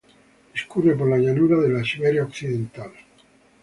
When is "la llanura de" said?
1.13-1.85